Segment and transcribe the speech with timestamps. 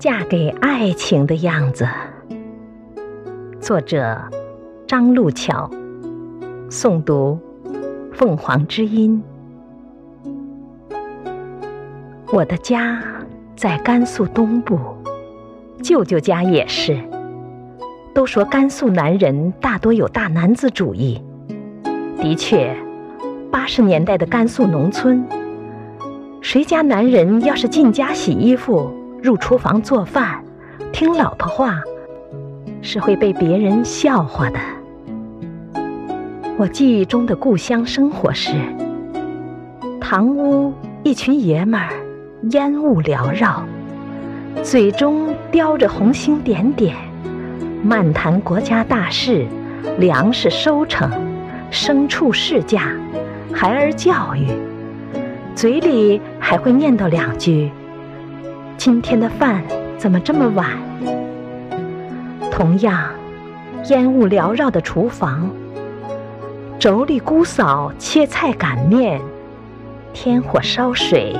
[0.00, 1.86] 嫁给爱情的样子。
[3.60, 4.18] 作者：
[4.86, 5.70] 张路桥，
[6.70, 7.38] 诵读：
[8.14, 9.22] 凤凰之音。
[12.32, 12.98] 我的家
[13.54, 14.78] 在甘肃东部，
[15.82, 16.98] 舅舅家也是。
[18.14, 21.22] 都说甘肃男人大多有大男子主义，
[22.16, 22.74] 的确，
[23.50, 25.22] 八十年代的甘肃农村，
[26.40, 28.90] 谁家男人要是进家洗衣服、
[29.22, 30.42] 入厨房做饭、
[30.92, 31.82] 听老婆话，
[32.80, 34.58] 是会被别人笑话的。
[36.56, 38.52] 我记忆中的故乡生活是：
[40.00, 41.90] 堂屋一群爷们儿，
[42.52, 43.62] 烟雾缭绕，
[44.62, 46.96] 嘴中叼着红星点点。
[47.82, 49.46] 漫谈国家大事，
[49.98, 51.10] 粮食收成，
[51.70, 52.94] 牲畜市价，
[53.52, 54.46] 孩儿教育，
[55.54, 57.70] 嘴里还会念叨两句
[58.82, 59.62] ：“今天的饭
[59.98, 60.66] 怎么这么晚？”
[62.50, 63.10] 同样，
[63.90, 65.50] 烟雾缭绕的厨房，
[66.78, 69.20] 妯娌姑嫂切菜擀面，
[70.14, 71.36] 添火烧水，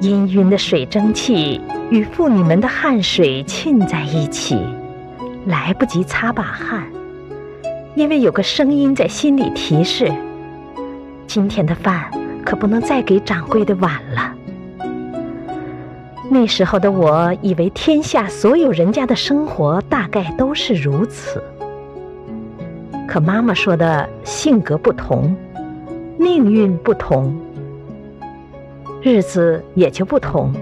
[0.00, 1.60] 氤氲的水蒸气
[1.92, 4.58] 与妇女们的汗水沁在一起。
[5.46, 6.82] 来不及擦把汗，
[7.94, 10.12] 因为有个声音在心里提示：
[11.28, 12.10] 今天的饭
[12.44, 14.34] 可不能再给掌柜的晚了。
[16.30, 21.42] 那时候的我以为天下所有人家的生活大概都是如此，
[23.06, 25.36] 可妈妈说的性格不同，
[26.16, 27.36] 命运不同，
[29.02, 30.54] 日子也就不同。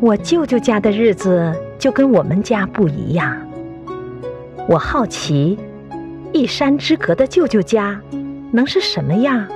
[0.00, 1.54] 我舅舅家的日子。
[1.80, 3.34] 就跟我们家不一样。
[4.68, 5.58] 我好奇，
[6.30, 7.98] 一山之隔的舅舅家
[8.52, 9.48] 能是什么样？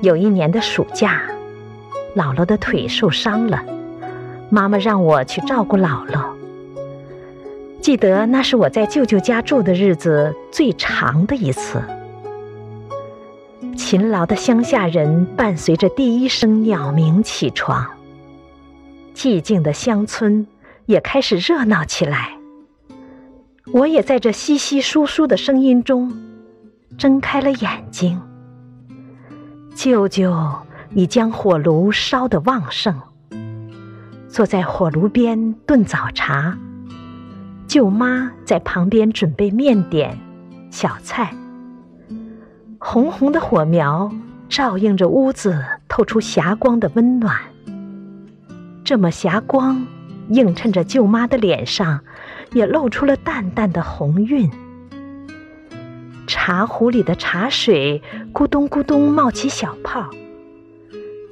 [0.00, 1.20] 有一年的暑假，
[2.16, 3.62] 姥姥的腿受伤了，
[4.48, 6.24] 妈妈让我去照顾姥姥。
[7.80, 11.82] 记得那是我在舅舅家住的日子最长的一次。
[13.76, 17.86] 勤劳的乡下人伴随着第一声鸟鸣起床，
[19.14, 20.46] 寂静的乡村。
[20.86, 22.36] 也开始热闹起来。
[23.72, 26.12] 我也在这稀稀疏疏的声音中
[26.98, 28.20] 睁开了眼睛。
[29.72, 30.32] 舅舅
[30.94, 33.00] 已将火炉烧得旺盛，
[34.28, 36.58] 坐在火炉边炖早茶。
[37.66, 40.18] 舅妈在旁边准备面点、
[40.70, 41.34] 小菜。
[42.78, 44.10] 红红的火苗
[44.48, 47.36] 照映着屋子，透出霞光的温暖。
[48.84, 49.86] 这么霞光。
[50.30, 52.02] 映衬着舅妈的脸上，
[52.52, 54.48] 也露出了淡淡的红晕。
[56.28, 58.00] 茶壶里的茶水
[58.32, 60.08] 咕咚咕咚冒起小泡，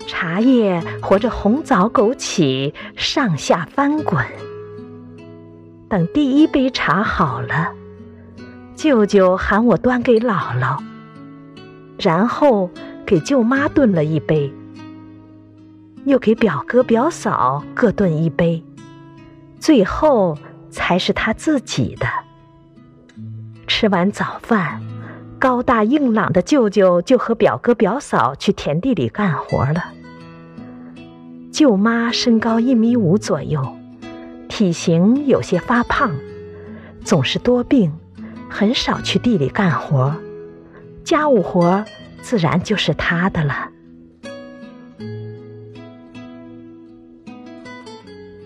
[0.09, 4.25] 茶叶和着红枣枸杞上下翻滚。
[5.89, 7.73] 等第一杯茶好了，
[8.75, 10.83] 舅舅喊我端给姥姥，
[11.99, 12.71] 然后
[13.07, 14.53] 给舅妈炖了一杯，
[16.05, 18.65] 又给表哥表嫂各炖一杯。
[19.61, 20.39] 最后
[20.71, 22.07] 才是他自己的。
[23.67, 24.81] 吃完早饭，
[25.39, 29.93] 高大硬朗的舅舅就和表哥表嫂去田地里干活了。
[31.51, 33.77] 舅妈身高一米五左右，
[34.49, 36.13] 体型有些发胖，
[37.03, 37.93] 总是多病，
[38.49, 40.15] 很少去地里干活，
[41.05, 41.85] 家务活
[42.21, 43.68] 自然就是她的了。